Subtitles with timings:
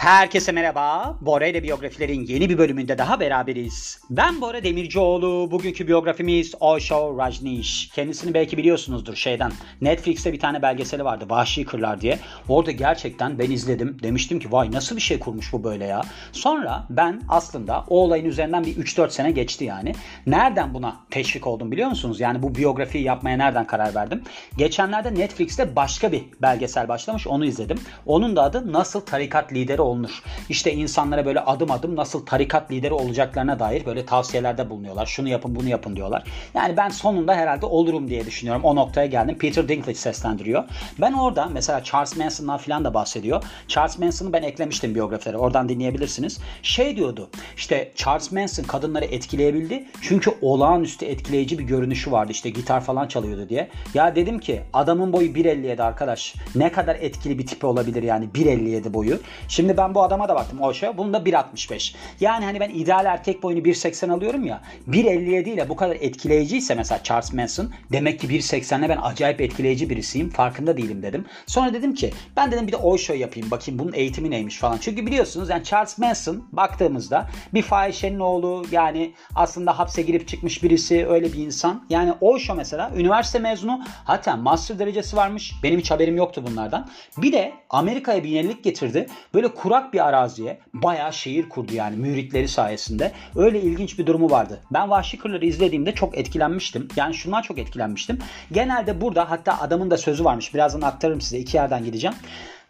[0.00, 1.16] Herkese merhaba.
[1.20, 4.00] Bora ile biyografilerin yeni bir bölümünde daha beraberiz.
[4.10, 5.50] Ben Bora Demircioğlu.
[5.50, 7.88] Bugünkü biyografimiz Osho Rajneesh.
[7.94, 9.52] Kendisini belki biliyorsunuzdur şeyden.
[9.80, 11.24] Netflix'te bir tane belgeseli vardı.
[11.28, 12.18] Vahşi Kırlar diye.
[12.48, 13.96] Orada gerçekten ben izledim.
[14.02, 16.00] Demiştim ki vay nasıl bir şey kurmuş bu böyle ya.
[16.32, 19.94] Sonra ben aslında o olayın üzerinden bir 3-4 sene geçti yani.
[20.26, 22.20] Nereden buna teşvik oldum biliyor musunuz?
[22.20, 24.22] Yani bu biyografiyi yapmaya nereden karar verdim?
[24.56, 27.26] Geçenlerde Netflix'te başka bir belgesel başlamış.
[27.26, 27.78] Onu izledim.
[28.06, 30.22] Onun da adı Nasıl Tarikat Lideri olunur.
[30.48, 35.06] İşte insanlara böyle adım adım nasıl tarikat lideri olacaklarına dair böyle tavsiyelerde bulunuyorlar.
[35.06, 36.24] Şunu yapın bunu yapın diyorlar.
[36.54, 38.64] Yani ben sonunda herhalde olurum diye düşünüyorum.
[38.64, 39.38] O noktaya geldim.
[39.38, 40.64] Peter Dinklage seslendiriyor.
[41.00, 43.44] Ben orada mesela Charles Manson'dan falan da bahsediyor.
[43.68, 45.36] Charles Manson'ı ben eklemiştim biyografilere.
[45.36, 46.40] Oradan dinleyebilirsiniz.
[46.62, 47.30] Şey diyordu.
[47.56, 49.84] İşte Charles Manson kadınları etkileyebildi.
[50.02, 52.32] Çünkü olağanüstü etkileyici bir görünüşü vardı.
[52.32, 53.68] İşte gitar falan çalıyordu diye.
[53.94, 56.34] Ya dedim ki adamın boyu 1.57 arkadaş.
[56.54, 59.18] Ne kadar etkili bir tipi olabilir yani 1.57 boyu.
[59.48, 60.96] Şimdi ben bu adama da baktım o şey.
[60.96, 61.94] Bunun da 1.65.
[62.20, 64.60] Yani hani ben ideal erkek boyunu 1.80 alıyorum ya.
[64.88, 70.30] 1.57 ile bu kadar etkileyiciyse mesela Charles Manson demek ki 1.80'le ben acayip etkileyici birisiyim.
[70.30, 71.24] Farkında değilim dedim.
[71.46, 74.78] Sonra dedim ki ben dedim bir de o show yapayım bakayım bunun eğitimi neymiş falan.
[74.80, 81.06] Çünkü biliyorsunuz yani Charles Manson baktığımızda bir fahişenin oğlu yani aslında hapse girip çıkmış birisi
[81.06, 81.86] öyle bir insan.
[81.90, 85.52] Yani o show mesela üniversite mezunu hatta master derecesi varmış.
[85.62, 86.88] Benim hiç haberim yoktu bunlardan.
[87.16, 89.06] Bir de Amerika'ya bir yenilik getirdi.
[89.34, 93.12] Böyle kurak bir araziye bayağı şehir kurdu yani müritleri sayesinde.
[93.36, 94.60] Öyle ilginç bir durumu vardı.
[94.70, 96.88] Ben Vahşi Kırlar'ı izlediğimde çok etkilenmiştim.
[96.96, 98.18] Yani şundan çok etkilenmiştim.
[98.52, 100.54] Genelde burada hatta adamın da sözü varmış.
[100.54, 101.38] Birazdan aktarırım size.
[101.38, 102.16] iki yerden gideceğim.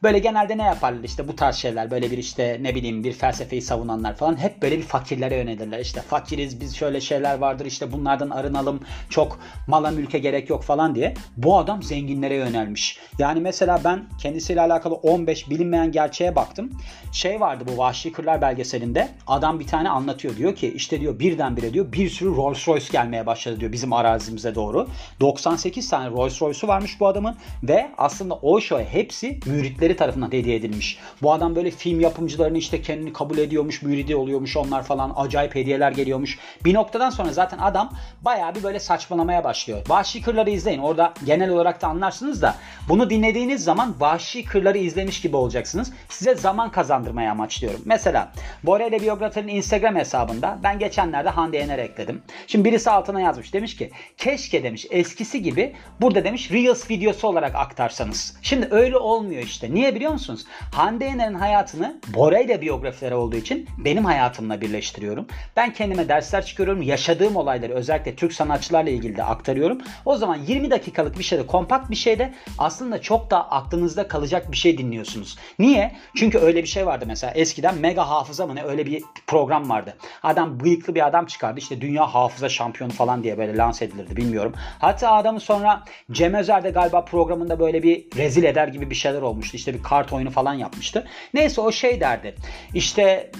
[0.02, 3.62] Böyle genelde ne yaparlar işte bu tarz şeyler böyle bir işte ne bileyim bir felsefeyi
[3.62, 5.78] savunanlar falan hep böyle bir fakirlere yönelirler.
[5.78, 10.94] İşte fakiriz biz şöyle şeyler vardır işte bunlardan arınalım çok mala mülke gerek yok falan
[10.94, 11.14] diye.
[11.36, 12.98] Bu adam zenginlere yönelmiş.
[13.18, 16.70] Yani mesela ben kendisiyle alakalı 15 bilinmeyen gerçeğe baktım.
[17.12, 21.74] Şey vardı bu Vahşi Kırlar belgeselinde adam bir tane anlatıyor diyor ki işte diyor birdenbire
[21.74, 24.88] diyor bir sürü Rolls Royce gelmeye başladı diyor bizim arazimize doğru.
[25.20, 30.56] 98 tane Rolls Royce'u varmış bu adamın ve aslında o show hepsi müritleri tarafından hediye
[30.56, 30.98] edilmiş.
[31.22, 35.92] Bu adam böyle film yapımcılarını işte kendini kabul ediyormuş, müridi oluyormuş onlar falan acayip hediyeler
[35.92, 36.38] geliyormuş.
[36.64, 37.92] Bir noktadan sonra zaten adam
[38.22, 39.80] bayağı bir böyle saçmalamaya başlıyor.
[39.88, 40.78] Vahşi Kırları izleyin.
[40.78, 42.54] Orada genel olarak da anlarsınız da
[42.88, 45.92] bunu dinlediğiniz zaman Vahşi Kırları izlemiş gibi olacaksınız.
[46.08, 47.80] Size zaman kazandırmaya amaçlıyorum.
[47.84, 52.22] Mesela Borele Biyografinin Instagram hesabında ben geçenlerde Hande Yener ekledim.
[52.46, 53.54] Şimdi birisi altına yazmış.
[53.54, 58.36] Demiş ki keşke demiş eskisi gibi burada demiş Reels videosu olarak aktarsanız.
[58.42, 59.74] Şimdi öyle olmuyor işte.
[59.74, 60.46] Niye biliyor musunuz?
[60.74, 65.26] Hande Yener'in hayatını Bora ile biyografileri olduğu için benim hayatımla birleştiriyorum.
[65.56, 66.82] Ben kendime dersler çıkarıyorum.
[66.82, 69.78] Yaşadığım olayları özellikle Türk sanatçılarla ilgili de aktarıyorum.
[70.04, 74.56] O zaman 20 dakikalık bir şeyde, kompakt bir şeyde aslında çok da aklınızda kalacak bir
[74.56, 75.38] şey dinliyorsunuz.
[75.58, 75.96] Niye?
[76.16, 77.32] Çünkü öyle bir şey vardı mesela.
[77.32, 79.96] Eskiden Mega Hafıza mı ne öyle bir program vardı.
[80.22, 81.58] Adam bıyıklı bir adam çıkardı.
[81.58, 84.52] İşte dünya hafıza şampiyonu falan diye böyle lanse edilirdi bilmiyorum.
[84.78, 89.22] Hatta adamı sonra Cem Özer de galiba programında böyle bir rezil eder gibi bir şeyler
[89.22, 89.56] olmuştu.
[89.56, 91.06] İşte bir kart oyunu falan yapmıştı.
[91.34, 92.34] Neyse o şey derdi.
[92.74, 93.30] İşte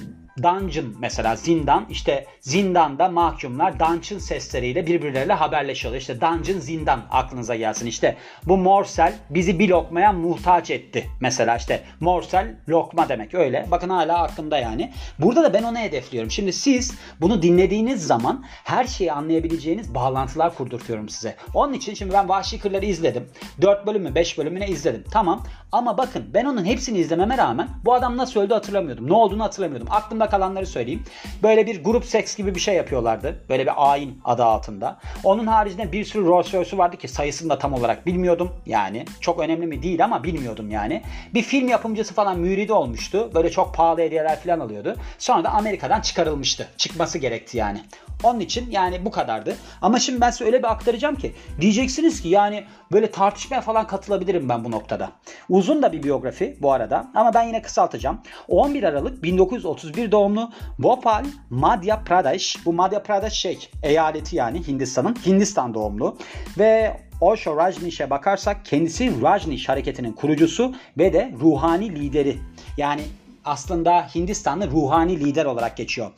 [0.42, 6.00] dungeon mesela zindan işte zindanda mahkumlar dungeon sesleriyle birbirleriyle haberleşiyorlar.
[6.00, 7.86] İşte dungeon zindan aklınıza gelsin.
[7.86, 11.06] İşte bu morsel bizi bir lokmaya muhtaç etti.
[11.20, 13.66] Mesela işte morsel lokma demek öyle.
[13.70, 14.92] Bakın hala aklımda yani.
[15.18, 16.30] Burada da ben onu hedefliyorum.
[16.30, 21.36] Şimdi siz bunu dinlediğiniz zaman her şeyi anlayabileceğiniz bağlantılar kurdurtuyorum size.
[21.54, 23.28] Onun için şimdi ben Vahşi Kırları izledim.
[23.62, 25.04] 4 bölümü 5 bölümüne izledim.
[25.10, 29.08] Tamam ama bakın ben onun hepsini izlememe rağmen bu adam nasıl öldü hatırlamıyordum.
[29.08, 29.88] Ne olduğunu hatırlamıyordum.
[29.90, 31.04] Aklımda kalanları söyleyeyim.
[31.42, 33.44] Böyle bir grup seks gibi bir şey yapıyorlardı.
[33.48, 34.98] Böyle bir ayin adı altında.
[35.24, 38.50] Onun haricinde bir sürü Rolls Royce'u vardı ki sayısını da tam olarak bilmiyordum.
[38.66, 41.02] Yani çok önemli mi değil ama bilmiyordum yani.
[41.34, 43.30] Bir film yapımcısı falan müridi olmuştu.
[43.34, 44.96] Böyle çok pahalı hediyeler falan alıyordu.
[45.18, 46.68] Sonra da Amerika'dan çıkarılmıştı.
[46.76, 47.80] Çıkması gerekti yani.
[48.22, 49.56] Onun için yani bu kadardı.
[49.82, 54.48] Ama şimdi ben size öyle bir aktaracağım ki diyeceksiniz ki yani böyle tartışmaya falan katılabilirim
[54.48, 55.12] ben bu noktada.
[55.60, 58.18] Uzun da bir biyografi bu arada ama ben yine kısaltacağım.
[58.48, 62.56] 11 Aralık 1931 doğumlu Bhopal, Madhya Pradesh.
[62.64, 66.16] Bu Madhya Pradesh şey eyaleti yani Hindistan'ın Hindistan doğumlu
[66.58, 72.38] ve Osho Rajneesh'e bakarsak kendisi Rajneesh hareketinin kurucusu ve de ruhani lideri.
[72.76, 73.02] Yani
[73.44, 76.10] aslında Hindistanlı ruhani lider olarak geçiyor.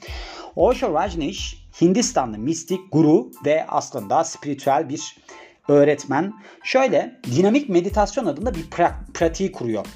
[0.57, 5.17] Osho Rajneesh Hindistanlı mistik, guru ve aslında spiritüel bir
[5.69, 6.33] öğretmen.
[6.65, 9.87] Şöyle dinamik meditasyon adında bir pra- pratiği kuruyor.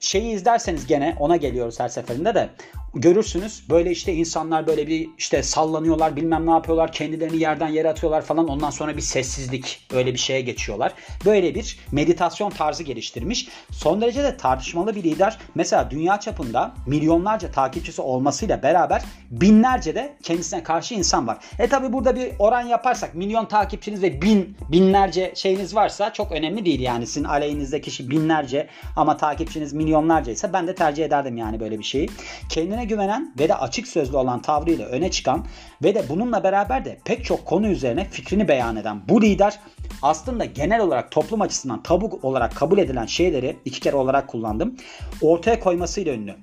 [0.00, 2.48] Şeyi izlerseniz gene ona geliyoruz her seferinde de
[2.94, 8.22] görürsünüz böyle işte insanlar böyle bir işte sallanıyorlar bilmem ne yapıyorlar kendilerini yerden yere atıyorlar
[8.22, 10.92] falan ondan sonra bir sessizlik öyle bir şeye geçiyorlar.
[11.24, 13.48] Böyle bir meditasyon tarzı geliştirmiş.
[13.70, 15.38] Son derece de tartışmalı bir lider.
[15.54, 21.38] Mesela dünya çapında milyonlarca takipçisi olmasıyla beraber binlerce de kendisine karşı insan var.
[21.58, 26.64] E tabi burada bir oran yaparsak milyon takipçiniz ve bin binlerce şeyiniz varsa çok önemli
[26.64, 31.60] değil yani sizin aleyhinizde kişi binlerce ama takipçiniz milyonlarca ise ben de tercih ederdim yani
[31.60, 32.10] böyle bir şeyi.
[32.48, 35.46] Kendine güvenen ve de açık sözlü olan tavrıyla öne çıkan
[35.82, 39.60] ve de bununla beraber de pek çok konu üzerine fikrini beyan eden bu lider
[40.02, 44.76] aslında genel olarak toplum açısından tabu olarak kabul edilen şeyleri iki kere olarak kullandım.
[45.22, 46.34] Ortaya koymasıyla ünlü.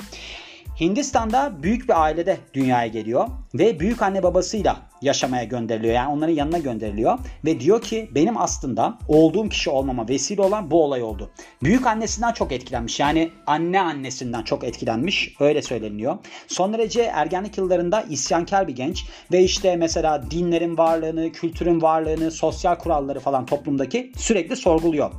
[0.82, 5.94] Hindistan'da büyük bir ailede dünyaya geliyor ve büyük anne babasıyla yaşamaya gönderiliyor.
[5.94, 10.84] Yani onların yanına gönderiliyor ve diyor ki benim aslında olduğum kişi olmama vesile olan bu
[10.84, 11.30] olay oldu.
[11.64, 13.00] Büyük annesinden çok etkilenmiş.
[13.00, 15.36] Yani anne annesinden çok etkilenmiş.
[15.40, 16.18] Öyle söyleniyor.
[16.48, 22.76] Son derece ergenlik yıllarında isyankar bir genç ve işte mesela dinlerin varlığını, kültürün varlığını, sosyal
[22.76, 25.12] kuralları falan toplumdaki sürekli sorguluyor.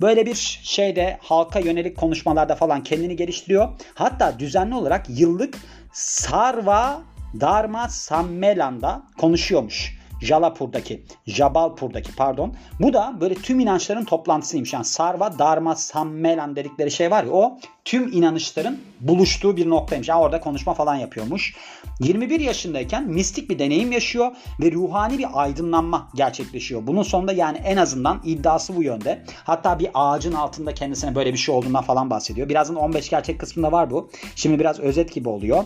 [0.00, 3.68] Böyle bir şeyde halka yönelik konuşmalarda falan kendini geliştiriyor.
[3.94, 5.58] Hatta düzenli olarak yıllık
[5.92, 7.02] Sarva
[7.40, 9.93] Dharma Sammelan'da konuşuyormuş.
[10.20, 12.54] Jalapur'daki, Jabalpur'daki pardon.
[12.80, 14.72] Bu da böyle tüm inançların toplantısıymış.
[14.72, 20.08] Yani Sarva, Dharma, Sammelan dedikleri şey var ya o tüm inanışların buluştuğu bir noktaymış.
[20.08, 21.54] Yani orada konuşma falan yapıyormuş.
[22.00, 26.86] 21 yaşındayken mistik bir deneyim yaşıyor ve ruhani bir aydınlanma gerçekleşiyor.
[26.86, 29.24] Bunun sonunda yani en azından iddiası bu yönde.
[29.44, 32.48] Hatta bir ağacın altında kendisine böyle bir şey olduğundan falan bahsediyor.
[32.48, 34.10] Birazdan 15 gerçek kısmında var bu.
[34.36, 35.64] Şimdi biraz özet gibi oluyor.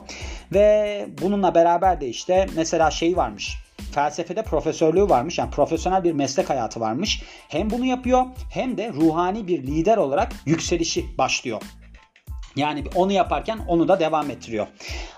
[0.52, 5.38] Ve bununla beraber de işte mesela şey varmış felsefede profesörlüğü varmış.
[5.38, 7.22] Yani profesyonel bir meslek hayatı varmış.
[7.48, 11.62] Hem bunu yapıyor hem de ruhani bir lider olarak yükselişi başlıyor.
[12.56, 14.66] Yani onu yaparken onu da devam ettiriyor.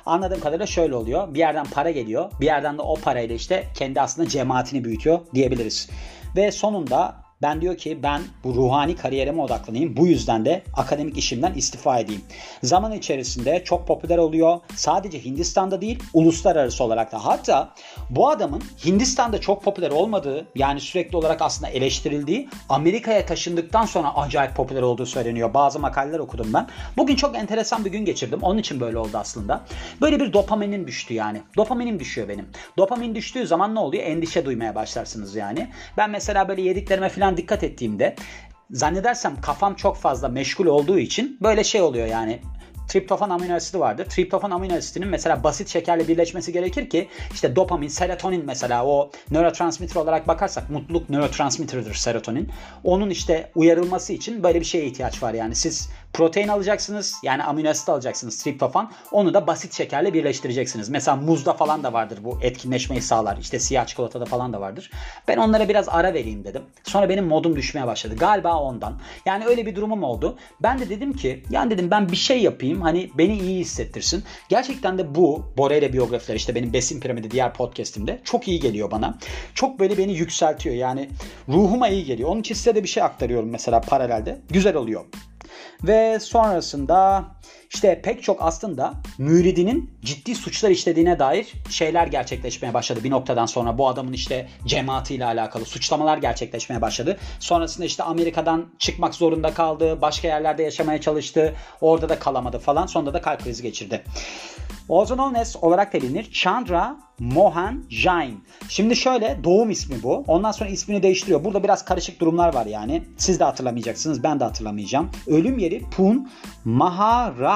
[0.07, 1.35] Anladığım kadarıyla şöyle oluyor.
[1.35, 2.31] Bir yerden para geliyor.
[2.41, 5.91] Bir yerden de o parayla işte kendi aslında cemaatini büyütüyor diyebiliriz.
[6.37, 9.97] Ve sonunda ben diyor ki ben bu ruhani kariyerime odaklanayım.
[9.97, 12.23] Bu yüzden de akademik işimden istifa edeyim.
[12.63, 14.61] Zaman içerisinde çok popüler oluyor.
[14.75, 17.25] Sadece Hindistan'da değil uluslararası olarak da.
[17.25, 17.75] Hatta
[18.11, 24.57] bu adamın Hindistan'da çok popüler olmadığı yani sürekli olarak aslında eleştirildiği Amerika'ya taşındıktan sonra acayip
[24.57, 25.55] popüler olduğu söyleniyor.
[25.55, 26.67] Bazı makaleler okudum ben.
[26.97, 28.39] Bugün çok enteresan bir gün geçirdim.
[28.43, 29.61] Onun için böyle oldu aslında.
[30.01, 31.43] Böyle bir dopaminim düştü yani.
[31.57, 32.49] Dopaminim düşüyor benim.
[32.79, 34.05] Dopamin düştüğü zaman ne oluyor?
[34.05, 35.69] Endişe duymaya başlarsınız yani.
[35.97, 38.15] Ben mesela böyle yediklerime falan falan dikkat ettiğimde
[38.71, 42.41] zannedersem kafam çok fazla meşgul olduğu için böyle şey oluyor yani
[42.89, 44.07] triptofan amino asidi vardır.
[44.07, 50.01] Triptofan amino asidinin mesela basit şekerle birleşmesi gerekir ki işte dopamin, serotonin mesela o nörotransmitter
[50.01, 52.49] olarak bakarsak mutluluk nörotransmitter'dır serotonin.
[52.85, 55.55] Onun işte uyarılması için böyle bir şeye ihtiyaç var yani.
[55.55, 58.91] Siz protein alacaksınız yani amino asit alacaksınız triptofan.
[59.13, 60.89] Onu da basit şekerle birleştireceksiniz.
[60.89, 63.37] Mesela muzda falan da vardır bu etkinleşmeyi sağlar.
[63.37, 64.91] İşte siyah çikolatada falan da vardır.
[65.29, 66.63] Ben onlara biraz ara vereyim dedim.
[66.85, 68.17] Sonra benim modum düşmeye başladı.
[68.17, 69.01] Galiba ondan.
[69.27, 70.39] Yani öyle bir durumum oldu.
[70.63, 74.25] Ben de dedim ki yani dedim ben bir şey yapayım hani beni iyi hissettirsin.
[74.49, 79.19] Gerçekten de bu Borel'e biyografiler işte benim Besin Piramidi diğer podcastimde çok iyi geliyor bana.
[79.55, 81.09] Çok böyle beni yükseltiyor yani
[81.49, 82.29] ruhuma iyi geliyor.
[82.29, 84.41] Onun için size de bir şey aktarıyorum mesela paralelde.
[84.51, 85.05] Güzel oluyor.
[85.85, 87.25] Ve sonrasında
[87.75, 93.01] işte pek çok aslında müridinin ciddi suçlar işlediğine dair şeyler gerçekleşmeye başladı.
[93.05, 97.19] Bir noktadan sonra bu adamın işte cemaatiyle alakalı suçlamalar gerçekleşmeye başladı.
[97.41, 100.03] Sonrasında işte Amerika'dan çıkmak zorunda kaldı.
[100.03, 101.55] Başka yerlerde yaşamaya çalıştı.
[101.81, 102.87] Orada da kalamadı falan.
[102.87, 104.03] Sonunda da kalp krizi geçirdi.
[104.91, 106.31] Also known olarak da bilinir.
[106.33, 108.45] Chandra Mohan Jain.
[108.69, 110.25] Şimdi şöyle doğum ismi bu.
[110.27, 111.45] Ondan sonra ismini değiştiriyor.
[111.45, 113.03] Burada biraz karışık durumlar var yani.
[113.17, 114.23] Siz de hatırlamayacaksınız.
[114.23, 115.11] Ben de hatırlamayacağım.
[115.27, 116.27] Ölüm yeri Pune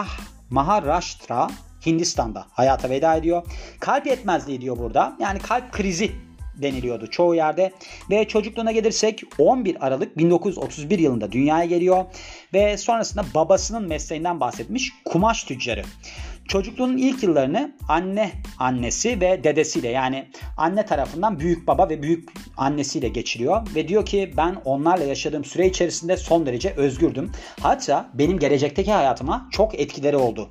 [0.04, 1.50] Maharah Maharashtra
[1.86, 3.42] Hindistan'da hayata veda ediyor.
[3.80, 5.16] Kalp yetmezliği diyor burada.
[5.20, 6.12] Yani kalp krizi
[6.62, 7.72] deniliyordu çoğu yerde.
[8.10, 12.04] Ve çocukluğuna gelirsek 11 Aralık 1931 yılında dünyaya geliyor.
[12.54, 15.82] Ve sonrasında babasının mesleğinden bahsetmiş kumaş tüccarı.
[16.48, 23.08] Çocukluğunun ilk yıllarını anne annesi ve dedesiyle yani anne tarafından büyük baba ve büyük annesiyle
[23.08, 27.32] geçiriyor ve diyor ki ben onlarla yaşadığım süre içerisinde son derece özgürdüm.
[27.60, 30.48] Hatta benim gelecekteki hayatıma çok etkileri oldu.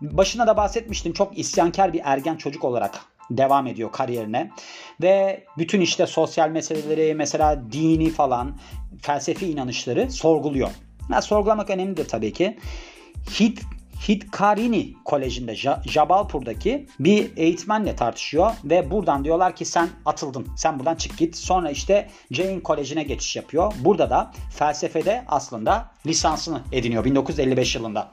[0.00, 4.50] Başına da bahsetmiştim çok isyankar bir ergen çocuk olarak devam ediyor kariyerine
[5.02, 8.58] ve bütün işte sosyal meseleleri mesela dini falan
[9.02, 10.70] felsefi inanışları sorguluyor.
[11.12, 12.58] Yani sorgulamak önemlidir tabii ki.
[13.40, 13.62] Hit
[14.08, 15.54] Hitkarini Koleji'nde
[15.86, 20.46] Jabalpur'daki bir eğitmenle tartışıyor ve buradan diyorlar ki sen atıldın.
[20.56, 21.36] Sen buradan çık git.
[21.36, 23.72] Sonra işte Jane Koleji'ne geçiş yapıyor.
[23.80, 28.10] Burada da felsefede aslında lisansını ediniyor 1955 yılında.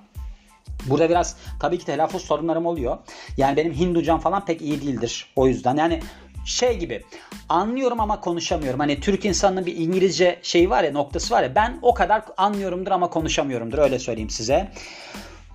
[0.86, 2.98] Burada biraz tabii ki telaffuz sorunlarım oluyor.
[3.38, 5.26] Yani benim Hinducam falan pek iyi değildir.
[5.36, 6.02] O yüzden yani
[6.46, 7.04] şey gibi
[7.50, 8.80] anlıyorum ama konuşamıyorum.
[8.80, 12.92] Hani Türk insanının bir İngilizce şeyi var ya noktası var ya ben o kadar anlıyorumdur
[12.92, 14.72] ama konuşamıyorumdur öyle söyleyeyim size.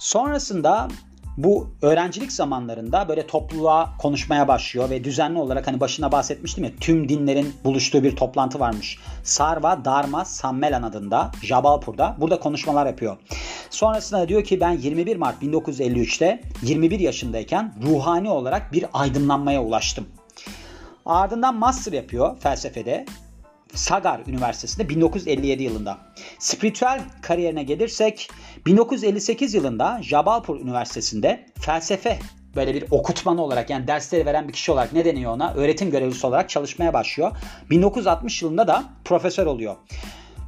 [0.00, 0.88] Sonrasında
[1.36, 7.08] bu öğrencilik zamanlarında böyle topluluğa konuşmaya başlıyor ve düzenli olarak hani başına bahsetmiştim ya tüm
[7.08, 8.98] dinlerin buluştuğu bir toplantı varmış.
[9.24, 13.16] Sarva Dharma Sammelan adında Jabalpur'da burada konuşmalar yapıyor.
[13.70, 20.06] Sonrasında diyor ki ben 21 Mart 1953'te 21 yaşındayken ruhani olarak bir aydınlanmaya ulaştım.
[21.06, 23.06] Ardından master yapıyor felsefede.
[23.74, 25.98] Sagar Üniversitesi'nde 1957 yılında.
[26.38, 28.30] Spiritüel kariyerine gelirsek
[28.66, 32.18] 1958 yılında Jabalpur Üniversitesi'nde felsefe
[32.56, 35.54] böyle bir okutman olarak yani dersleri veren bir kişi olarak ne deniyor ona?
[35.54, 37.36] Öğretim görevlisi olarak çalışmaya başlıyor.
[37.70, 39.76] 1960 yılında da profesör oluyor.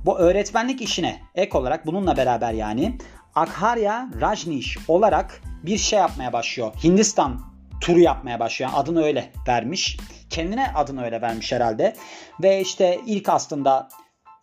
[0.04, 2.98] Bu öğretmenlik işine ek olarak bununla beraber yani
[3.34, 6.72] Akharya Rajneesh olarak bir şey yapmaya başlıyor.
[6.84, 7.40] Hindistan
[7.80, 8.70] turu yapmaya başlıyor.
[8.70, 9.98] Yani adını öyle vermiş.
[10.32, 11.94] Kendine adını öyle vermiş herhalde.
[12.42, 13.88] Ve işte ilk aslında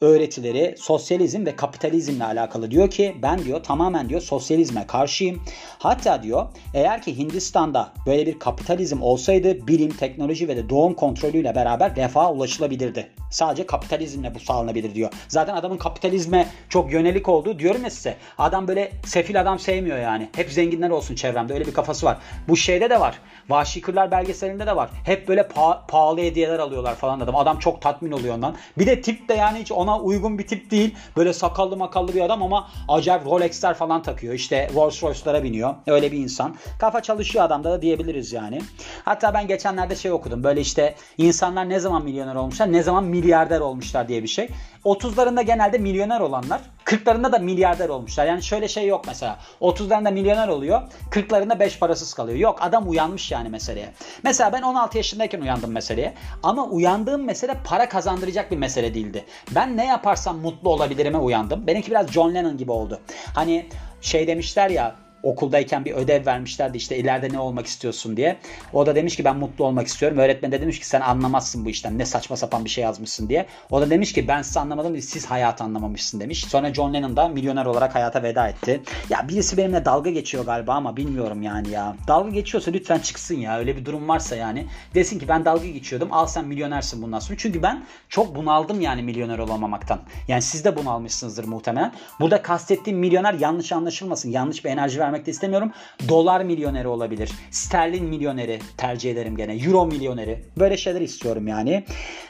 [0.02, 5.42] öğretileri sosyalizm ve kapitalizmle alakalı diyor ki ben diyor tamamen diyor sosyalizme karşıyım.
[5.80, 11.56] Hatta diyor eğer ki Hindistan'da böyle bir kapitalizm olsaydı bilim, teknoloji ve de doğum kontrolüyle
[11.56, 13.12] beraber refaha ulaşılabilirdi.
[13.30, 15.12] Sadece kapitalizmle bu sağlanabilir diyor.
[15.28, 18.18] Zaten adamın kapitalizme çok yönelik olduğu diyorum ya size.
[18.38, 20.30] Adam böyle sefil adam sevmiyor yani.
[20.36, 22.18] Hep zenginler olsun çevremde öyle bir kafası var.
[22.48, 23.20] Bu şeyde de var.
[23.50, 24.90] Vahşi Kırlar belgeselinde de var.
[25.06, 27.36] Hep böyle pa- pahalı hediyeler alıyorlar falan adam.
[27.36, 28.56] Adam çok tatmin oluyor ondan.
[28.78, 30.96] Bir de tip de yani hiç ona uygun bir tip değil.
[31.18, 34.34] Böyle sakallı makallı bir adam ama acayip Rolex'ler falan takıyor.
[34.34, 35.76] İşte Rolls Royce'lara biniyor.
[35.88, 36.56] Öyle bir insan.
[36.80, 38.62] Kafa çalışıyor adamda da diyebiliriz yani.
[39.06, 40.44] Hatta ben geçenlerde şey okudum.
[40.44, 44.50] Böyle işte insanlar ne zaman milyoner olmuşlar ne zaman milyarder olmuşlar diye bir şey.
[44.86, 48.26] 30'larında genelde milyoner olanlar 40'larında da milyarder olmuşlar.
[48.26, 49.40] Yani şöyle şey yok mesela.
[49.62, 50.82] 30'larında milyoner oluyor.
[51.12, 52.38] 40'larında 5 parasız kalıyor.
[52.38, 53.94] Yok adam uyanmış yani meseleye.
[54.24, 56.14] Mesela ben 16 yaşındayken uyandım meseleye.
[56.44, 59.26] Ama uyandığım mesele para kazandıracak bir mesele değildi.
[59.56, 61.68] Ben ne yaparsam mutlu olabilirime uyandım.
[61.68, 63.00] Benimki biraz John Lennon gibi oldu.
[63.36, 63.66] Hani
[64.02, 68.38] şey demişler ya okuldayken bir ödev vermişlerdi işte ileride ne olmak istiyorsun diye.
[68.74, 70.18] O da demiş ki ben mutlu olmak istiyorum.
[70.18, 73.46] Öğretmen de demiş ki sen anlamazsın bu işten ne saçma sapan bir şey yazmışsın diye.
[73.72, 76.44] O da demiş ki ben sizi anlamadım siz hayatı anlamamışsın demiş.
[76.44, 78.82] Sonra John Lennon da milyoner olarak hayata veda etti.
[79.10, 81.96] Ya birisi benimle dalga geçiyor galiba ama bilmiyorum yani ya.
[82.08, 84.68] Dalga geçiyorsa lütfen çıksın ya öyle bir durum varsa yani.
[84.96, 87.38] Desin ki ben dalga geçiyordum al sen milyonersin bundan sonra.
[87.38, 90.00] Çünkü ben çok bunaldım yani milyoner olamamaktan.
[90.28, 91.94] Yani siz de bunalmışsınızdır muhtemelen.
[92.20, 94.30] Burada kastettiğim milyoner yanlış anlaşılmasın.
[94.30, 95.72] Yanlış bir enerji vermek de istemiyorum.
[96.10, 97.32] Dolar milyoneri olabilir.
[97.52, 99.54] Sterlin milyoneri tercih ederim gene.
[99.54, 100.44] Euro milyoneri.
[100.58, 101.86] Böyle şeyler istiyorum yani.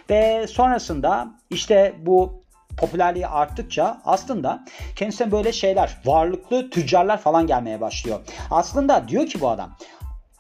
[0.10, 2.44] Ve sonrasında işte bu
[2.78, 8.20] popülerliği arttıkça aslında kendisine böyle şeyler, varlıklı tüccarlar falan gelmeye başlıyor.
[8.52, 9.78] Aslında diyor ki bu adam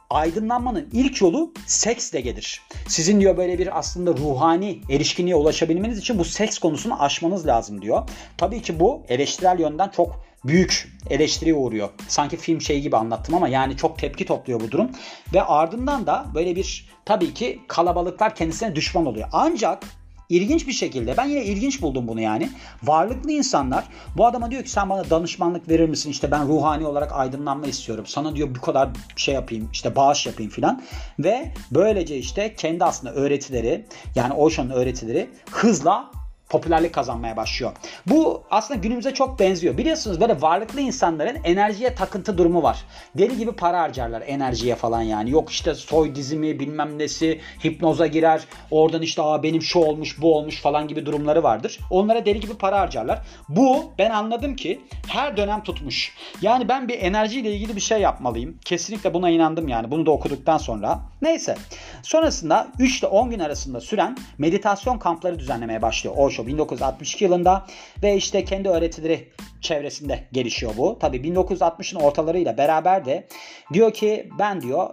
[0.10, 2.62] aydınlanmanın ilk yolu seksle gelir.
[2.88, 8.10] Sizin diyor böyle bir aslında ruhani erişkinliğe ulaşabilmeniz için bu seks konusunu aşmanız lazım diyor.
[8.38, 11.89] Tabii ki bu eleştirel yönden çok büyük eleştiriye uğruyor.
[12.08, 14.89] Sanki film şeyi gibi anlattım ama yani çok tepki topluyor bu durum.
[15.34, 19.27] Ve ardından da böyle bir tabii ki kalabalıklar kendisine düşman oluyor.
[19.31, 19.84] Ancak
[20.29, 22.50] İlginç bir şekilde ben yine ilginç buldum bunu yani.
[22.84, 23.86] Varlıklı insanlar
[24.17, 26.12] bu adama diyor ki sen bana danışmanlık verir misin?
[26.12, 28.05] İşte ben ruhani olarak aydınlanma istiyorum.
[28.08, 30.84] Sana diyor bu kadar şey yapayım işte bağış yapayım filan.
[31.19, 36.12] Ve böylece işte kendi aslında öğretileri yani Osho'nun öğretileri hızla
[36.50, 37.72] popülerlik kazanmaya başlıyor.
[38.06, 39.77] Bu aslında günümüze çok benziyor.
[39.77, 42.86] Biliyorsunuz böyle varlıklı insanların enerjiye takıntı durumu var.
[43.18, 45.32] Deli gibi para harcarlar enerjiye falan yani.
[45.32, 48.41] Yok işte soy dizimi bilmem nesi hipnoza girer.
[48.72, 51.79] Oradan işte Aa, benim şu olmuş bu olmuş falan gibi durumları vardır.
[51.89, 53.22] Onlara deli gibi para harcarlar.
[53.50, 56.13] Bu ben anladım ki her dönem tutmuş.
[56.41, 58.58] Yani ben bir enerjiyle ilgili bir şey yapmalıyım.
[58.65, 59.91] Kesinlikle buna inandım yani.
[59.91, 61.00] Bunu da okuduktan sonra.
[61.22, 61.58] Neyse.
[62.03, 67.65] Sonrasında 3 ile 10 gün arasında süren meditasyon kampları düzenlemeye başlıyor Osho Osho 1962 yılında
[68.03, 69.27] ve işte kendi öğretileri
[69.62, 71.00] çevresinde gelişiyor bu.
[71.00, 73.27] Tabi 1960'ın ortalarıyla beraber de
[73.74, 74.89] diyor ki ben diyor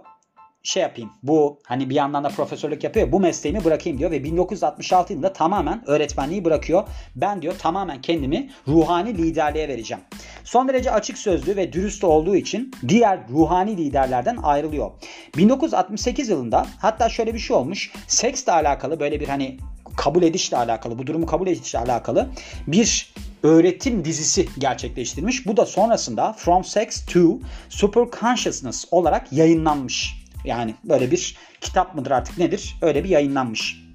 [0.63, 1.09] şey yapayım.
[1.23, 3.11] Bu hani bir yandan da profesörlük yapıyor.
[3.11, 6.87] Bu mesleğimi bırakayım diyor ve 1966 yılında tamamen öğretmenliği bırakıyor.
[7.15, 10.03] Ben diyor tamamen kendimi ruhani liderliğe vereceğim.
[10.43, 14.91] Son derece açık sözlü ve dürüst olduğu için diğer ruhani liderlerden ayrılıyor.
[15.37, 17.91] 1968 yılında hatta şöyle bir şey olmuş.
[18.07, 19.57] Seksle alakalı böyle bir hani
[19.97, 22.29] kabul edişle alakalı, bu durumu kabul edişle alakalı
[22.67, 23.13] bir
[23.43, 25.45] öğretim dizisi gerçekleştirmiş.
[25.45, 27.39] Bu da sonrasında From Sex to
[27.69, 30.13] Super Consciousness olarak yayınlanmış.
[30.45, 32.75] Yani böyle bir kitap mıdır artık nedir?
[32.81, 33.87] Öyle bir yayınlanmış.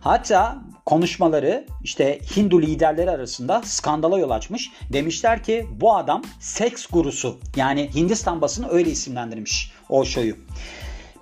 [0.00, 4.70] Hatta konuşmaları işte Hindu liderleri arasında skandala yol açmış.
[4.92, 10.36] Demişler ki bu adam seks gurusu yani Hindistan basını öyle isimlendirmiş Osho'yu.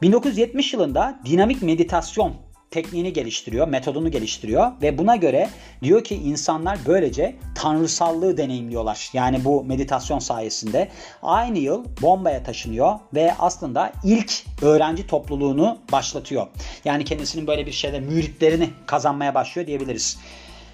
[0.02, 5.50] 1970 yılında dinamik meditasyon tekniğini geliştiriyor, metodunu geliştiriyor ve buna göre
[5.82, 9.10] diyor ki insanlar böylece tanrısallığı deneyimliyorlar.
[9.12, 10.88] Yani bu meditasyon sayesinde
[11.22, 16.46] aynı yıl Bombay'a taşınıyor ve aslında ilk öğrenci topluluğunu başlatıyor.
[16.84, 20.18] Yani kendisinin böyle bir şeyde müritlerini kazanmaya başlıyor diyebiliriz.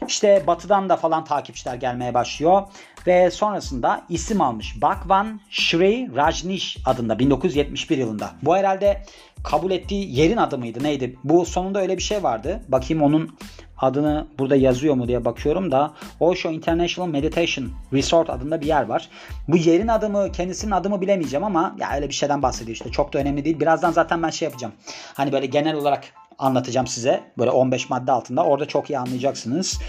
[0.08, 2.62] İşte batıdan da falan takipçiler gelmeye başlıyor
[3.06, 4.82] ve sonrasında isim almış.
[4.82, 8.30] Bhagwan Shri Rajnish adında 1971 yılında.
[8.42, 9.02] Bu herhalde
[9.44, 11.16] kabul ettiği yerin adı mıydı neydi?
[11.24, 12.62] Bu sonunda öyle bir şey vardı.
[12.68, 13.38] Bakayım onun
[13.78, 19.08] adını burada yazıyor mu diye bakıyorum da Osho International Meditation Resort adında bir yer var.
[19.48, 22.90] Bu yerin adı mı kendisinin adı mı bilemeyeceğim ama ya öyle bir şeyden bahsediyor işte.
[22.90, 23.60] Çok da önemli değil.
[23.60, 24.74] Birazdan zaten ben şey yapacağım.
[25.14, 26.04] Hani böyle genel olarak
[26.42, 27.20] anlatacağım size.
[27.38, 28.44] Böyle 15 madde altında.
[28.44, 29.80] Orada çok iyi anlayacaksınız.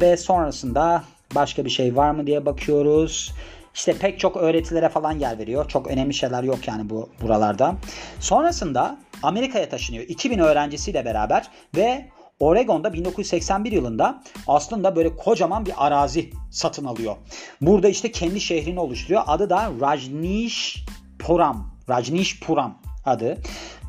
[0.00, 3.32] Ve sonrasında başka bir şey var mı diye bakıyoruz.
[3.74, 5.68] İşte pek çok öğretilere falan yer veriyor.
[5.68, 7.74] Çok önemli şeyler yok yani bu buralarda.
[8.20, 10.04] Sonrasında Amerika'ya taşınıyor.
[10.04, 12.08] 2000 öğrencisiyle beraber ve
[12.40, 17.16] Oregon'da 1981 yılında aslında böyle kocaman bir arazi satın alıyor.
[17.60, 19.22] Burada işte kendi şehrini oluşturuyor.
[19.26, 21.76] Adı da Rajneeshpuram.
[21.88, 23.38] Rajneeshpuram adı.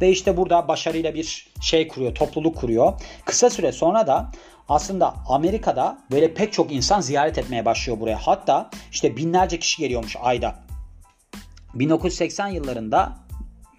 [0.02, 2.94] Ve işte burada başarıyla bir şey kuruyor, topluluk kuruyor.
[3.26, 4.32] Kısa süre sonra da
[4.70, 8.18] aslında Amerika'da böyle pek çok insan ziyaret etmeye başlıyor buraya.
[8.18, 10.56] Hatta işte binlerce kişi geliyormuş ayda.
[11.74, 13.18] 1980 yıllarında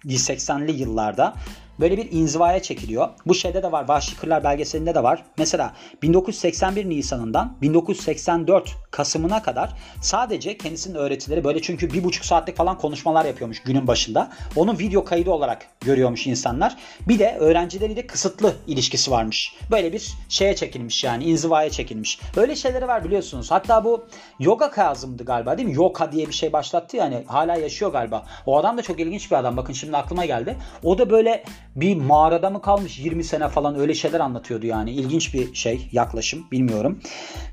[0.05, 1.33] 80'li yıllarda
[1.79, 3.09] böyle bir inzivaya çekiliyor.
[3.25, 3.87] Bu şeyde de var.
[3.87, 5.23] Vahşi Kırlar belgeselinde de var.
[5.37, 12.77] Mesela 1981 Nisan'ından 1984 Kasım'ına kadar sadece kendisinin öğretileri böyle çünkü bir buçuk saatlik falan
[12.77, 14.31] konuşmalar yapıyormuş günün başında.
[14.55, 16.75] Onun video kaydı olarak görüyormuş insanlar.
[17.07, 19.55] Bir de öğrencileriyle kısıtlı ilişkisi varmış.
[19.71, 22.19] Böyle bir şeye çekilmiş yani inzivaya çekilmiş.
[22.37, 23.51] Öyle şeyleri var biliyorsunuz.
[23.51, 24.05] Hatta bu
[24.39, 25.75] yoga Kazım'dı galiba değil mi?
[25.75, 28.25] Yoga diye bir şey başlattı yani hala yaşıyor galiba.
[28.45, 29.57] O adam da çok ilginç bir adam.
[29.57, 30.57] Bakın şimdi aklıma geldi.
[30.83, 31.43] O da böyle
[31.75, 34.91] bir mağarada mı kalmış 20 sene falan öyle şeyler anlatıyordu yani.
[34.91, 36.99] İlginç bir şey yaklaşım bilmiyorum.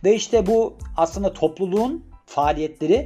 [0.04, 3.04] Ve işte bu aslında topluluğun faaliyetleri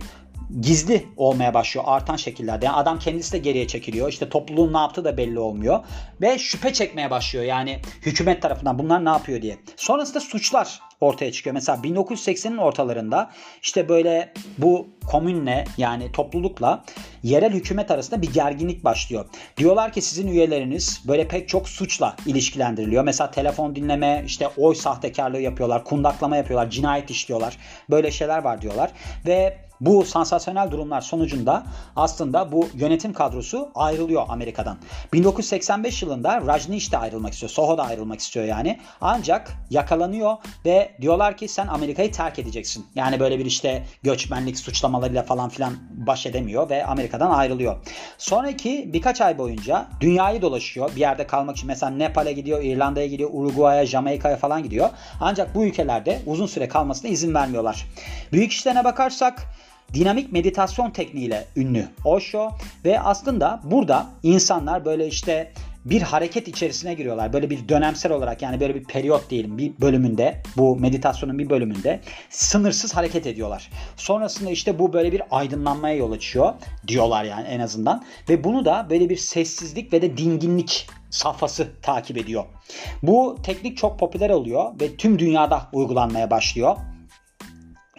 [0.60, 2.66] gizli olmaya başlıyor artan şekillerde.
[2.66, 4.08] Yani adam kendisi de geriye çekiliyor.
[4.08, 5.80] İşte topluluğun ne yaptığı da belli olmuyor.
[6.20, 9.58] Ve şüphe çekmeye başlıyor yani hükümet tarafından bunlar ne yapıyor diye.
[9.76, 11.54] Sonrasında suçlar ortaya çıkıyor.
[11.54, 13.30] Mesela 1980'in ortalarında
[13.62, 16.84] işte böyle bu komünle yani toplulukla
[17.22, 19.24] yerel hükümet arasında bir gerginlik başlıyor.
[19.56, 23.04] Diyorlar ki sizin üyeleriniz böyle pek çok suçla ilişkilendiriliyor.
[23.04, 27.56] Mesela telefon dinleme, işte oy sahtekarlığı yapıyorlar, kundaklama yapıyorlar, cinayet işliyorlar.
[27.90, 28.90] Böyle şeyler var diyorlar.
[29.26, 31.62] Ve bu sansasyonel durumlar sonucunda
[31.96, 34.78] aslında bu yönetim kadrosu ayrılıyor Amerika'dan.
[35.12, 37.50] 1985 yılında Rajneesh de ayrılmak istiyor.
[37.50, 38.80] Soho da ayrılmak istiyor yani.
[39.00, 42.86] Ancak yakalanıyor ve diyorlar ki sen Amerika'yı terk edeceksin.
[42.94, 47.76] Yani böyle bir işte göçmenlik suçlamalarıyla falan filan baş edemiyor ve Amerika'dan ayrılıyor.
[48.18, 50.90] Sonraki birkaç ay boyunca dünyayı dolaşıyor.
[50.96, 54.90] Bir yerde kalmak için mesela Nepal'e gidiyor, İrlanda'ya gidiyor, Uruguay'a, Jamaika'ya falan gidiyor.
[55.20, 57.86] Ancak bu ülkelerde uzun süre kalmasına izin vermiyorlar.
[58.32, 59.46] Büyük işlerine bakarsak
[59.94, 62.50] dinamik meditasyon tekniğiyle ünlü Osho
[62.84, 65.52] ve aslında burada insanlar böyle işte
[65.84, 67.32] bir hareket içerisine giriyorlar.
[67.32, 72.00] Böyle bir dönemsel olarak yani böyle bir periyot diyelim bir bölümünde bu meditasyonun bir bölümünde
[72.30, 73.70] sınırsız hareket ediyorlar.
[73.96, 76.54] Sonrasında işte bu böyle bir aydınlanmaya yol açıyor
[76.88, 78.04] diyorlar yani en azından.
[78.28, 82.44] Ve bunu da böyle bir sessizlik ve de dinginlik safhası takip ediyor.
[83.02, 86.76] Bu teknik çok popüler oluyor ve tüm dünyada uygulanmaya başlıyor.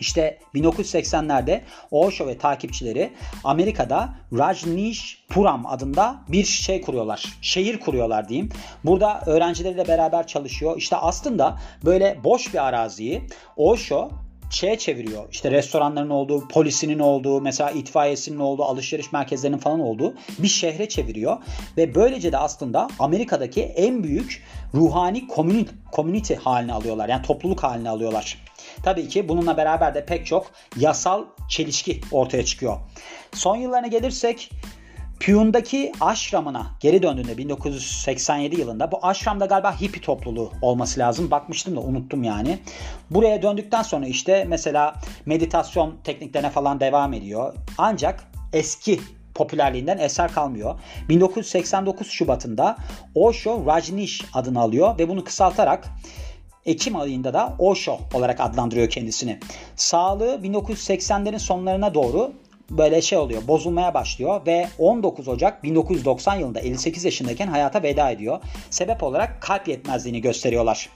[0.02, 1.62] İşte 1980'lerde
[1.92, 3.12] Osho ve takipçileri
[3.44, 7.24] Amerika'da Rajneeshpuram adında bir şey kuruyorlar.
[7.42, 8.50] Şehir kuruyorlar diyeyim.
[8.84, 10.78] Burada öğrencileriyle beraber çalışıyor.
[10.78, 13.22] İşte aslında böyle boş bir araziyi
[13.58, 14.10] Osho
[14.52, 15.24] şeye çeviriyor.
[15.32, 21.38] İşte restoranların olduğu, polisinin olduğu, mesela itfaiyesinin olduğu, alışveriş merkezlerinin falan olduğu bir şehre çeviriyor.
[21.78, 25.28] Ve böylece de aslında Amerika'daki en büyük ruhani
[25.96, 27.10] community haline alıyorlar.
[27.10, 28.38] Yani topluluk haline alıyorlar.
[28.84, 32.78] Tabii ki bununla beraber de pek çok yasal çelişki ortaya çıkıyor.
[33.34, 34.52] Son yıllarına gelirsek
[35.22, 41.32] Piyun'daki aşramına geri döndüğünde 1987 yılında bu aşramda galiba hippie topluluğu olması lazım.
[41.32, 42.60] Bakmıştım da unuttum yani.
[43.10, 47.54] Buraya döndükten sonra işte mesela meditasyon tekniklerine falan devam ediyor.
[47.78, 49.00] Ancak eski
[49.36, 50.80] popülerliğinden eser kalmıyor.
[51.10, 52.78] 1989 Şubat'ında
[53.16, 55.88] Osho Rajneesh adını alıyor ve bunu kısaltarak
[56.66, 59.40] Ekim ayında da Osho olarak adlandırıyor kendisini.
[59.76, 62.32] Sağlığı 1980'lerin sonlarına doğru
[62.70, 68.40] böyle şey oluyor bozulmaya başlıyor ve 19 Ocak 1990 yılında 58 yaşındayken hayata veda ediyor.
[68.70, 70.90] Sebep olarak kalp yetmezliğini gösteriyorlar.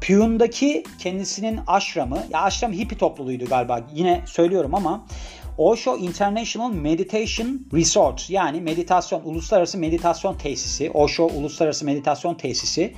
[0.00, 5.06] Piyun'daki kendisinin aşramı, ya aşram hippie topluluğuydu galiba yine söylüyorum ama
[5.60, 12.94] Osho International Meditation Resort yani meditasyon, uluslararası meditasyon tesisi, Osho Uluslararası Meditasyon Tesisi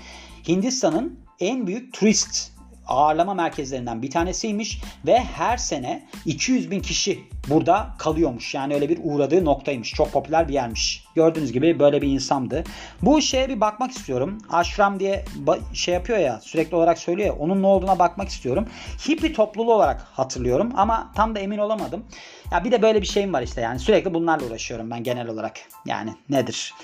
[0.48, 2.52] Hindistan'ın en büyük turist
[2.92, 8.54] ağırlama merkezlerinden bir tanesiymiş ve her sene 200 bin kişi burada kalıyormuş.
[8.54, 9.94] Yani öyle bir uğradığı noktaymış.
[9.94, 11.04] Çok popüler bir yermiş.
[11.14, 12.64] Gördüğünüz gibi böyle bir insandı.
[13.02, 14.38] Bu şeye bir bakmak istiyorum.
[14.50, 15.24] Ashram diye
[15.72, 18.66] şey yapıyor ya sürekli olarak söylüyor ya onun ne olduğuna bakmak istiyorum.
[19.08, 22.04] Hippie topluluğu olarak hatırlıyorum ama tam da emin olamadım.
[22.52, 25.60] Ya bir de böyle bir şeyim var işte yani sürekli bunlarla uğraşıyorum ben genel olarak.
[25.86, 26.74] Yani nedir?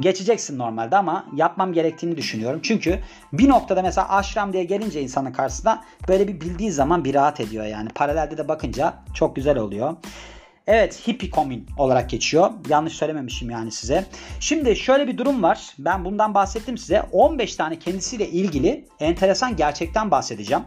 [0.00, 2.60] Geçeceksin normalde ama yapmam gerektiğini düşünüyorum.
[2.62, 2.98] Çünkü
[3.32, 7.64] bir noktada mesela aşram diye gelince insanın karşısına böyle bir bildiği zaman bir rahat ediyor
[7.64, 7.88] yani.
[7.88, 9.96] Paralelde de bakınca çok güzel oluyor.
[10.66, 12.50] Evet hippie komün olarak geçiyor.
[12.68, 14.04] Yanlış söylememişim yani size.
[14.40, 15.74] Şimdi şöyle bir durum var.
[15.78, 17.02] Ben bundan bahsettim size.
[17.12, 20.62] 15 tane kendisiyle ilgili enteresan gerçekten bahsedeceğim.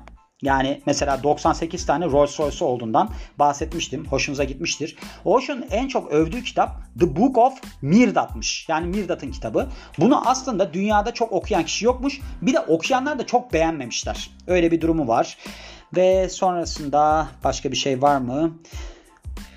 [0.45, 4.05] Yani mesela 98 tane Rolls Royce olduğundan bahsetmiştim.
[4.05, 4.95] Hoşunuza gitmiştir.
[5.25, 8.65] Osho'nun en çok övdüğü kitap The Book of Mirdat'mış.
[8.69, 9.67] Yani Mirdat'ın kitabı.
[9.97, 12.21] Bunu aslında dünyada çok okuyan kişi yokmuş.
[12.41, 14.29] Bir de okuyanlar da çok beğenmemişler.
[14.47, 15.37] Öyle bir durumu var.
[15.95, 18.51] Ve sonrasında başka bir şey var mı?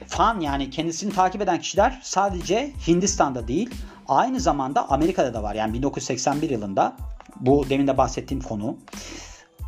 [0.06, 3.70] Fan yani kendisini takip eden kişiler sadece Hindistan'da değil
[4.08, 5.54] aynı zamanda Amerika'da da var.
[5.54, 6.96] Yani 1981 yılında
[7.40, 8.76] bu demin de bahsettiğim konu.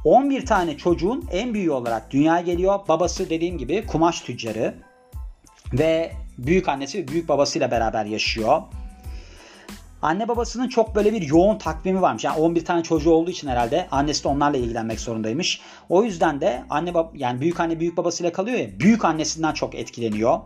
[0.05, 2.81] 11 tane çocuğun en büyüğü olarak dünyaya geliyor.
[2.89, 4.75] Babası dediğim gibi kumaş tüccarı
[5.73, 8.63] ve büyük annesi ve büyük babasıyla beraber yaşıyor.
[10.03, 12.25] Anne babasının çok böyle bir yoğun takvimi varmış.
[12.25, 15.61] Yani 11 tane çocuğu olduğu için herhalde annesi de onlarla ilgilenmek zorundaymış.
[15.89, 19.75] O yüzden de anne bab yani büyük anne büyük babasıyla kalıyor ya büyük annesinden çok
[19.75, 20.39] etkileniyor.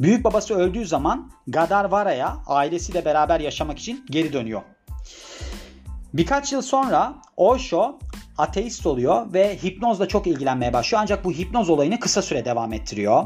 [0.00, 4.62] Büyük babası öldüğü zaman Gadarvara'ya ailesiyle beraber yaşamak için geri dönüyor.
[6.14, 7.98] Birkaç yıl sonra Osho
[8.38, 11.02] ateist oluyor ve hipnozla çok ilgilenmeye başlıyor.
[11.02, 13.24] Ancak bu hipnoz olayını kısa süre devam ettiriyor.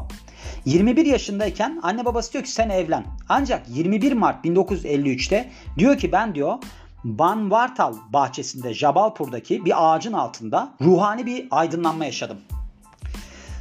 [0.65, 3.05] 21 yaşındayken anne babası diyor ki sen evlen.
[3.29, 6.57] Ancak 21 Mart 1953'te diyor ki ben diyor
[7.03, 12.37] Banvartal bahçesinde Jabalpur'daki bir ağacın altında ruhani bir aydınlanma yaşadım.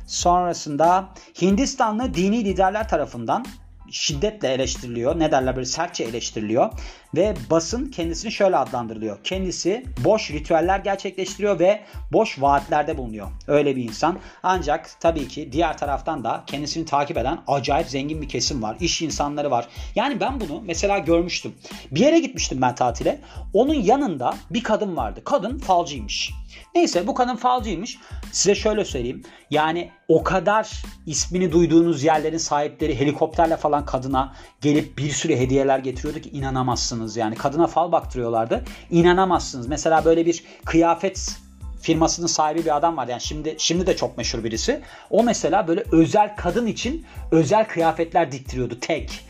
[0.07, 1.09] Sonrasında
[1.43, 3.45] Hindistanlı dini liderler tarafından
[3.91, 5.19] şiddetle eleştiriliyor.
[5.19, 6.73] Ne derler böyle sertçe eleştiriliyor.
[7.15, 9.19] Ve basın kendisini şöyle adlandırılıyor.
[9.25, 13.29] Kendisi boş ritüeller gerçekleştiriyor ve boş vaatlerde bulunuyor.
[13.47, 14.19] Öyle bir insan.
[14.43, 18.77] Ancak tabii ki diğer taraftan da kendisini takip eden acayip zengin bir kesim var.
[18.81, 19.69] İş insanları var.
[19.95, 21.55] Yani ben bunu mesela görmüştüm.
[21.91, 23.21] Bir yere gitmiştim ben tatile.
[23.55, 25.21] Onun yanında bir kadın vardı.
[25.25, 26.33] Kadın falcıymış.
[26.75, 27.99] Neyse bu kadın falcıymış.
[28.33, 29.23] Size şöyle söyleyeyim.
[29.51, 36.21] Yani o kadar ismini duyduğunuz yerlerin sahipleri helikopterle falan kadına gelip bir sürü hediyeler getiriyordu
[36.21, 37.35] ki inanamazsınız yani.
[37.35, 38.65] Kadına fal baktırıyorlardı.
[38.91, 39.67] İnanamazsınız.
[39.67, 41.37] Mesela böyle bir kıyafet
[41.81, 43.09] firmasının sahibi bir adam var.
[43.09, 44.81] Yani şimdi şimdi de çok meşhur birisi.
[45.11, 49.21] O mesela böyle özel kadın için özel kıyafetler diktiriyordu tek.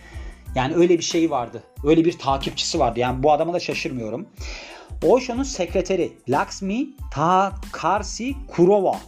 [0.55, 1.63] Yani öyle bir şey vardı.
[1.85, 3.01] Öyle bir takipçisi vardı.
[3.01, 4.27] Yani bu adama da şaşırmıyorum.
[5.03, 9.01] Osho'nun sekreteri Lakshmi Takarsi Kurova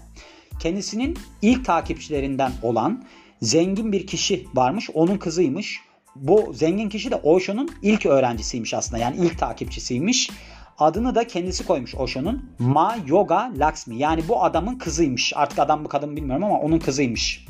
[0.58, 3.04] kendisinin ilk takipçilerinden olan
[3.42, 4.90] zengin bir kişi varmış.
[4.94, 5.80] Onun kızıymış.
[6.16, 9.02] Bu zengin kişi de Osho'nun ilk öğrencisiymiş aslında.
[9.02, 10.30] Yani ilk takipçisiymiş.
[10.78, 12.50] Adını da kendisi koymuş Osho'nun.
[12.58, 13.96] Ma Yoga Lakshmi.
[13.96, 15.32] Yani bu adamın kızıymış.
[15.36, 17.46] Artık adam mı kadın bilmiyorum ama onun kızıymış.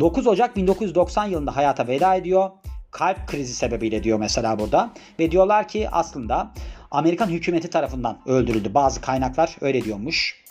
[0.00, 2.50] 9 Ocak 1990 yılında hayata veda ediyor.
[2.90, 4.90] Kalp krizi sebebiyle diyor mesela burada.
[5.18, 6.52] Ve diyorlar ki aslında
[6.90, 8.74] Amerikan hükümeti tarafından öldürüldü.
[8.74, 10.44] Bazı kaynaklar öyle diyormuş.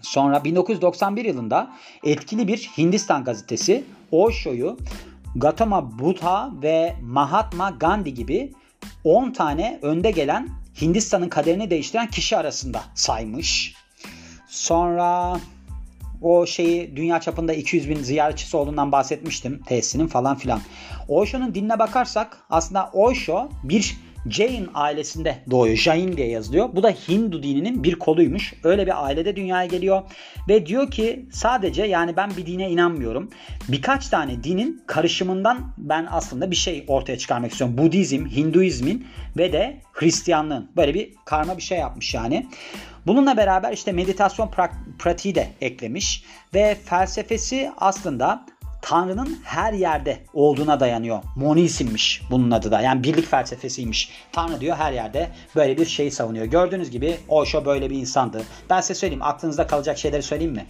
[0.00, 1.70] Sonra 1991 yılında
[2.04, 4.76] etkili bir Hindistan gazetesi Osho'yu
[5.36, 8.52] Gautama Buddha ve Mahatma Gandhi gibi
[9.04, 10.48] 10 tane önde gelen
[10.80, 13.74] Hindistan'ın kaderini değiştiren kişi arasında saymış.
[14.48, 15.40] Sonra
[16.22, 19.62] o şeyi dünya çapında 200 bin ziyaretçisi olduğundan bahsetmiştim.
[19.66, 20.60] Tesisinin falan filan.
[21.08, 23.96] Osho'nun dinine bakarsak aslında Osho bir
[24.30, 25.76] Jain ailesinde doğuyor.
[25.76, 26.68] Jain diye yazılıyor.
[26.72, 28.54] Bu da Hindu dininin bir koluymuş.
[28.64, 30.02] Öyle bir ailede dünyaya geliyor
[30.48, 33.30] ve diyor ki sadece yani ben bir dine inanmıyorum.
[33.68, 37.78] Birkaç tane dinin karışımından ben aslında bir şey ortaya çıkarmak istiyorum.
[37.78, 42.46] Budizm, Hinduizmin ve de Hristiyanlığın böyle bir karma bir şey yapmış yani.
[43.06, 48.46] Bununla beraber işte meditasyon pra- pratiği de eklemiş ve felsefesi aslında
[48.82, 51.22] Tanrı'nın her yerde olduğuna dayanıyor.
[51.36, 52.80] Monismmiş bunun adı da.
[52.80, 54.10] Yani birlik felsefesiymiş.
[54.32, 56.46] Tanrı diyor her yerde böyle bir şeyi savunuyor.
[56.46, 58.42] Gördüğünüz gibi Osho böyle bir insandı.
[58.70, 60.66] Ben size söyleyeyim aklınızda kalacak şeyleri söyleyeyim mi?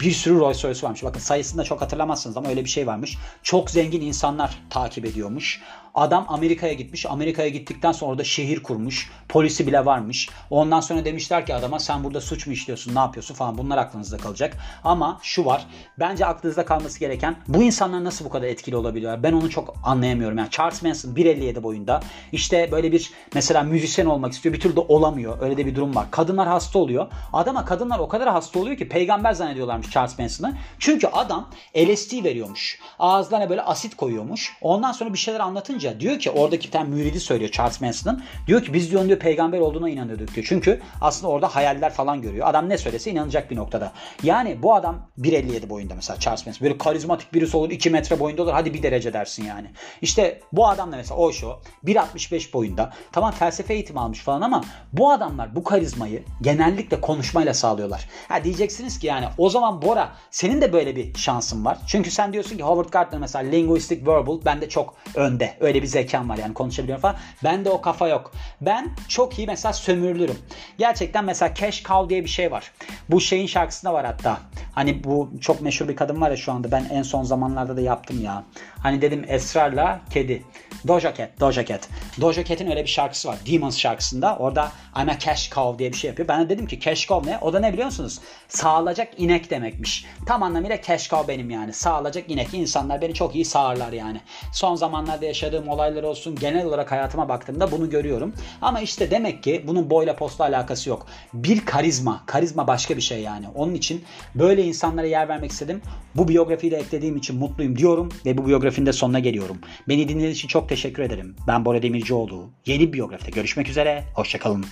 [0.00, 1.04] Bir sürü Rolls Royce varmış.
[1.04, 3.18] Bakın sayısını da çok hatırlamazsınız ama öyle bir şey varmış.
[3.42, 5.60] Çok zengin insanlar takip ediyormuş.
[5.94, 7.06] Adam Amerika'ya gitmiş.
[7.06, 9.10] Amerika'ya gittikten sonra orada şehir kurmuş.
[9.28, 10.28] Polisi bile varmış.
[10.50, 14.16] Ondan sonra demişler ki adama sen burada suç mu işliyorsun ne yapıyorsun falan bunlar aklınızda
[14.16, 14.56] kalacak.
[14.84, 15.66] Ama şu var.
[15.98, 19.22] Bence aklınızda kalması gereken bu insanlar nasıl bu kadar etkili olabiliyorlar?
[19.22, 20.38] Ben onu çok anlayamıyorum.
[20.38, 22.00] Yani Charles Manson 1.57 boyunda
[22.32, 24.54] işte böyle bir mesela müzisyen olmak istiyor.
[24.54, 25.40] Bir türlü de olamıyor.
[25.40, 26.10] Öyle de bir durum var.
[26.10, 27.06] Kadınlar hasta oluyor.
[27.32, 30.56] Adama kadınlar o kadar hasta oluyor ki peygamber zannediyorlarmış Charles Manson'ı.
[30.78, 32.78] Çünkü adam LSD veriyormuş.
[32.98, 34.52] Ağızlarına böyle asit koyuyormuş.
[34.60, 38.22] Ondan sonra bir şeyler anlatınca olunca diyor ki oradaki bir tane müridi söylüyor Charles Manson'ın.
[38.46, 40.46] Diyor ki biz diyor, diyor peygamber olduğuna inanıyorduk diyor.
[40.48, 42.48] Çünkü aslında orada hayaller falan görüyor.
[42.48, 43.92] Adam ne söylese inanacak bir noktada.
[44.22, 46.64] Yani bu adam 1.57 boyunda mesela Charles Manson.
[46.64, 48.52] Böyle karizmatik birisi olur 2 metre boyunda olur.
[48.52, 49.70] Hadi bir derece dersin yani.
[50.02, 52.92] İşte bu adam da mesela Osho 1.65 boyunda.
[53.12, 58.08] Tamam felsefe eğitimi almış falan ama bu adamlar bu karizmayı genellikle konuşmayla sağlıyorlar.
[58.28, 61.78] Ha diyeceksiniz ki yani o zaman Bora senin de böyle bir şansın var.
[61.86, 65.54] Çünkü sen diyorsun ki Howard Gardner mesela linguistic verbal bende çok önde.
[65.60, 67.16] Öyle bir zekam var yani konuşabiliyorum falan.
[67.44, 68.32] Bende o kafa yok.
[68.60, 70.38] Ben çok iyi mesela sömürülürüm.
[70.78, 72.72] Gerçekten mesela Cash Cow diye bir şey var.
[73.08, 74.40] Bu şeyin şarkısında var hatta.
[74.72, 76.70] Hani bu çok meşhur bir kadın var ya şu anda.
[76.70, 78.44] Ben en son zamanlarda da yaptım ya.
[78.82, 80.42] Hani dedim esrarla kedi.
[80.88, 81.88] Doja Cat, Doja Cat.
[82.20, 83.38] Doja Cat'in öyle bir şarkısı var.
[83.46, 84.36] Demons şarkısında.
[84.36, 86.28] Orada I'm a cash cow diye bir şey yapıyor.
[86.28, 87.38] Ben de dedim ki cash cow ne?
[87.38, 88.20] O da ne biliyor musunuz?
[88.48, 90.04] Sağılacak inek demekmiş.
[90.26, 91.72] Tam anlamıyla cash cow benim yani.
[91.72, 92.54] Sağılacak inek.
[92.54, 94.20] İnsanlar beni çok iyi sağırlar yani.
[94.52, 96.36] Son zamanlarda yaşadığım olaylar olsun.
[96.36, 98.34] Genel olarak hayatıma baktığımda bunu görüyorum.
[98.62, 101.06] Ama işte demek ki bunun boyla postla alakası yok.
[101.34, 102.22] Bir karizma.
[102.26, 103.46] Karizma başka bir şey yani.
[103.54, 105.82] Onun için böyle insanlara yer vermek istedim.
[106.14, 109.58] Bu biyografiyi de eklediğim için mutluyum diyorum ve bu biyografinin de sonuna geliyorum.
[109.88, 111.36] Beni dinlediğiniz için çok teşekkür ederim.
[111.48, 112.50] Ben Bora Demircioğlu.
[112.66, 114.04] Yeni biyografide görüşmek üzere.
[114.14, 114.64] Hoşçakalın.